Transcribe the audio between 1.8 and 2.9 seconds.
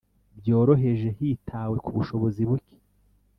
ku bushobozi buke